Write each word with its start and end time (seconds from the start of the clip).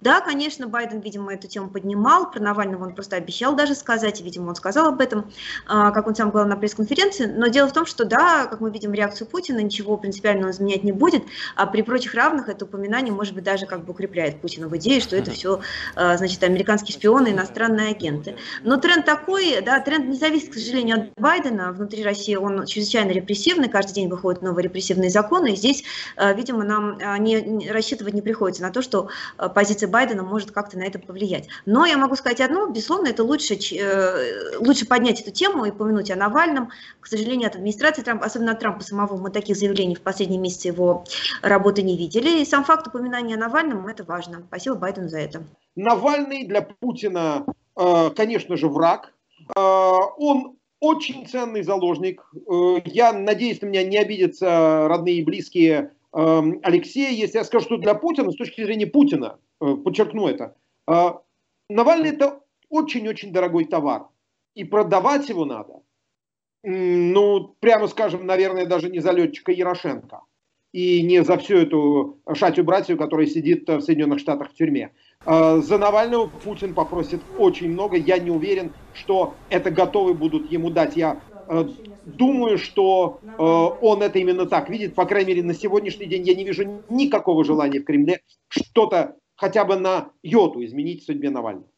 Да, 0.00 0.20
конечно, 0.20 0.66
Байден, 0.66 1.00
видимо, 1.00 1.34
эту 1.34 1.48
тему 1.48 1.70
поднимал, 1.70 2.30
про 2.30 2.40
Навального 2.40 2.84
он 2.84 2.94
просто 2.94 3.16
обещал 3.16 3.54
даже 3.54 3.74
сказать, 3.74 4.20
и, 4.20 4.24
видимо, 4.24 4.50
он 4.50 4.54
сказал 4.54 4.88
об 4.88 5.00
этом, 5.00 5.30
а, 5.66 5.90
как 5.90 6.06
он 6.06 6.14
сам 6.14 6.30
говорил 6.30 6.48
на 6.48 6.56
пресс-конференции, 6.56 7.26
но 7.26 7.48
дело 7.48 7.68
в 7.68 7.72
том, 7.72 7.86
что 7.86 8.04
да, 8.04 8.46
как 8.46 8.60
мы 8.60 8.70
видим 8.70 8.92
реакцию 8.92 9.26
Путина, 9.28 9.60
ничего 9.60 9.96
принципиального 9.96 10.50
изменять 10.50 10.84
не 10.84 10.92
будет, 10.92 11.22
а 11.56 11.66
при 11.66 11.82
прочих 11.82 12.14
равных 12.14 12.48
это 12.48 12.64
упоминание, 12.64 13.12
может 13.12 13.34
быть, 13.34 13.44
даже 13.44 13.66
как 13.66 13.84
бы 13.84 13.92
укрепляет 13.92 14.40
Путина 14.40 14.68
в 14.68 14.76
идее, 14.76 15.00
что 15.00 15.16
это 15.16 15.30
все, 15.30 15.60
а, 15.94 16.16
значит, 16.16 16.42
американские 16.42 16.94
шпионы, 16.94 17.28
иностранные 17.28 17.90
агенты. 17.90 18.36
Но 18.62 18.76
тренд 18.76 19.04
такой, 19.04 19.60
да, 19.62 19.80
тренд 19.80 20.08
не 20.08 20.16
зависит, 20.16 20.50
к 20.50 20.54
сожалению, 20.54 20.96
от 20.96 21.20
Байдена, 21.20 21.72
внутри 21.72 22.02
России 22.02 22.34
он 22.34 22.66
чрезвычайно 22.66 23.10
репрессивный, 23.10 23.68
каждый 23.68 23.94
день 23.94 24.08
выходят 24.08 24.42
новые 24.42 24.64
репрессивные 24.64 25.10
законы, 25.10 25.52
и 25.52 25.56
здесь, 25.56 25.84
а, 26.16 26.32
видимо, 26.32 26.64
нам 26.64 26.98
не, 27.18 27.70
рассчитывать 27.70 28.14
не 28.14 28.22
приходится 28.22 28.62
на 28.62 28.70
то, 28.70 28.82
что 28.82 29.08
позиция 29.54 29.77
Байдена 29.86 30.22
может 30.22 30.50
как-то 30.50 30.78
на 30.78 30.82
это 30.82 30.98
повлиять. 30.98 31.48
Но 31.66 31.86
я 31.86 31.96
могу 31.96 32.16
сказать 32.16 32.40
одно, 32.40 32.66
безусловно, 32.68 33.08
это 33.08 33.22
лучше, 33.22 33.54
э, 33.54 34.58
лучше 34.58 34.86
поднять 34.86 35.20
эту 35.20 35.30
тему 35.30 35.64
и 35.64 35.70
упомянуть 35.70 36.10
о 36.10 36.16
Навальном. 36.16 36.70
К 37.00 37.06
сожалению, 37.06 37.48
от 37.48 37.56
администрации 37.56 38.02
Трампа, 38.02 38.26
особенно 38.26 38.52
от 38.52 38.60
Трампа 38.60 38.82
самого, 38.82 39.16
мы 39.16 39.30
таких 39.30 39.56
заявлений 39.56 39.94
в 39.94 40.00
последние 40.00 40.40
месяцы 40.40 40.68
его 40.68 41.04
работы 41.42 41.82
не 41.82 41.96
видели. 41.96 42.40
И 42.40 42.44
сам 42.44 42.64
факт 42.64 42.86
упоминания 42.86 43.34
о 43.34 43.38
Навальном, 43.38 43.86
это 43.86 44.04
важно. 44.04 44.42
Спасибо 44.48 44.76
Байдену 44.76 45.08
за 45.08 45.18
это. 45.20 45.42
Навальный 45.76 46.44
для 46.44 46.62
Путина, 46.62 47.44
э, 47.76 48.10
конечно 48.16 48.56
же, 48.56 48.68
враг. 48.68 49.12
Э, 49.56 49.60
он 50.18 50.56
очень 50.80 51.26
ценный 51.26 51.62
заложник. 51.62 52.24
Я 52.84 53.12
надеюсь, 53.12 53.60
на 53.60 53.66
меня 53.66 53.82
не 53.82 53.98
обидятся 53.98 54.86
родные 54.88 55.16
и 55.16 55.24
близкие 55.24 55.90
Алексея, 56.12 57.10
если 57.10 57.38
я 57.38 57.44
скажу, 57.44 57.66
что 57.66 57.76
для 57.76 57.94
Путина, 57.94 58.30
с 58.30 58.36
точки 58.36 58.64
зрения 58.64 58.86
Путина, 58.86 59.38
подчеркну 59.58 60.26
это, 60.28 60.54
Навальный 61.68 62.10
это 62.10 62.40
очень-очень 62.70 63.32
дорогой 63.32 63.66
товар. 63.66 64.06
И 64.54 64.64
продавать 64.64 65.28
его 65.28 65.44
надо. 65.44 65.82
Ну, 66.62 67.54
прямо 67.60 67.86
скажем, 67.86 68.26
наверное, 68.26 68.66
даже 68.66 68.90
не 68.90 69.00
за 69.00 69.12
летчика 69.12 69.52
Ярошенко. 69.52 70.22
И 70.72 71.02
не 71.02 71.24
за 71.24 71.38
всю 71.38 71.56
эту 71.56 72.18
шатью-братью, 72.32 72.98
которая 72.98 73.26
сидит 73.26 73.68
в 73.68 73.80
Соединенных 73.80 74.18
Штатах 74.18 74.50
в 74.50 74.54
тюрьме. 74.54 74.90
За 75.24 75.78
Навального 75.78 76.26
Путин 76.26 76.74
попросит 76.74 77.20
очень 77.38 77.70
много. 77.70 77.96
Я 77.96 78.18
не 78.18 78.30
уверен, 78.30 78.72
что 78.94 79.34
это 79.50 79.70
готовы 79.70 80.14
будут 80.14 80.50
ему 80.50 80.70
дать. 80.70 80.96
Я 80.96 81.20
э, 81.48 81.68
думаю, 82.16 82.58
что 82.58 83.20
э, 83.22 83.42
он 83.42 84.02
это 84.02 84.18
именно 84.18 84.46
так 84.46 84.70
видит. 84.70 84.94
По 84.94 85.04
крайней 85.04 85.28
мере, 85.28 85.42
на 85.42 85.54
сегодняшний 85.54 86.06
день 86.06 86.26
я 86.26 86.34
не 86.34 86.44
вижу 86.44 86.82
никакого 86.88 87.44
желания 87.44 87.80
в 87.80 87.84
Кремле 87.84 88.20
что-то 88.48 89.16
хотя 89.36 89.64
бы 89.64 89.76
на 89.76 90.10
йоту 90.22 90.64
изменить 90.64 91.02
в 91.02 91.06
судьбе 91.06 91.30
Навального. 91.30 91.68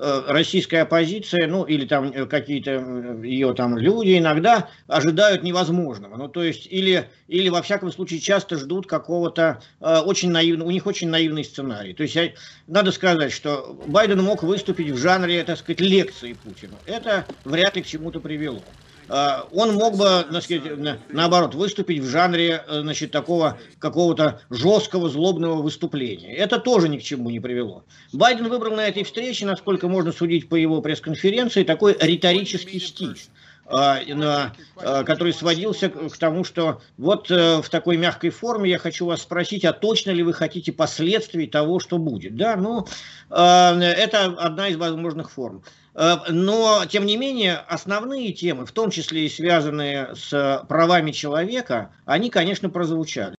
Э, 0.00 0.22
российская 0.28 0.82
оппозиция, 0.82 1.48
ну 1.48 1.64
или 1.64 1.84
там 1.84 2.12
э, 2.12 2.26
какие-то 2.26 3.18
ее 3.22 3.52
там 3.54 3.76
люди 3.76 4.16
иногда 4.16 4.68
ожидают 4.86 5.42
невозможного. 5.42 6.16
Ну 6.16 6.28
то 6.28 6.42
есть 6.42 6.68
или, 6.70 7.08
или 7.26 7.48
во 7.48 7.62
всяком 7.62 7.90
случае 7.90 8.20
часто 8.20 8.56
ждут 8.56 8.86
какого-то 8.86 9.60
э, 9.80 9.98
очень 9.98 10.30
наивного, 10.30 10.68
у 10.68 10.70
них 10.70 10.86
очень 10.86 11.08
наивный 11.08 11.44
сценарий. 11.44 11.94
То 11.94 12.04
есть 12.04 12.14
я, 12.14 12.30
надо 12.68 12.92
сказать, 12.92 13.32
что 13.32 13.76
Байден 13.88 14.22
мог 14.22 14.44
выступить 14.44 14.90
в 14.90 14.96
жанре, 14.96 15.42
так 15.42 15.58
сказать, 15.58 15.80
лекции 15.80 16.34
Путину. 16.34 16.74
Это 16.86 17.26
вряд 17.44 17.74
ли 17.74 17.82
к 17.82 17.86
чему-то 17.86 18.20
привело. 18.20 18.62
А, 19.08 19.46
он 19.52 19.74
мог 19.74 19.96
бы, 19.96 20.26
сказать, 20.42 20.62
наоборот, 21.10 21.54
выступить 21.54 22.00
в 22.00 22.08
жанре 22.08 22.62
э, 22.66 22.80
значит, 22.80 23.10
такого 23.10 23.58
какого-то 23.78 24.40
жесткого, 24.50 25.08
злобного 25.08 25.62
выступления. 25.62 26.34
Это 26.34 26.58
тоже 26.58 26.88
ни 26.88 26.98
к 26.98 27.02
чему 27.02 27.30
не 27.30 27.40
привело. 27.40 27.84
Байден 28.12 28.48
выбрал 28.48 28.76
на 28.76 28.86
этой 28.86 29.04
встрече, 29.04 29.46
насколько 29.46 29.88
можно 29.88 30.12
судить 30.12 30.48
по 30.48 30.56
его 30.56 30.82
пресс-конференции, 30.82 31.64
такой 31.64 31.96
риторический 31.98 32.80
стиль 32.80 33.18
который 33.68 35.32
сводился 35.32 35.90
к 35.90 36.16
тому, 36.16 36.44
что 36.44 36.80
вот 36.96 37.30
э, 37.30 37.60
в 37.60 37.68
такой 37.68 37.96
мягкой 37.96 38.30
форме 38.30 38.70
я 38.70 38.78
хочу 38.78 39.06
вас 39.06 39.22
спросить, 39.22 39.64
а 39.64 39.72
точно 39.72 40.10
ли 40.10 40.22
вы 40.22 40.32
хотите 40.32 40.72
последствий 40.72 41.46
того, 41.46 41.78
что 41.80 41.98
будет? 41.98 42.36
Да, 42.36 42.56
ну, 42.56 42.86
это 43.30 44.24
одна 44.38 44.68
из 44.68 44.76
возможных 44.76 45.30
форм. 45.30 45.62
Э, 45.98 46.18
но, 46.28 46.84
тем 46.88 47.06
не 47.06 47.16
менее, 47.16 47.56
основные 47.56 48.32
темы, 48.32 48.66
в 48.66 48.72
том 48.72 48.90
числе 48.90 49.26
и 49.26 49.28
связанные 49.28 50.14
с 50.14 50.64
правами 50.68 51.10
человека, 51.10 51.90
они, 52.04 52.30
конечно, 52.30 52.70
прозвучали. 52.70 53.34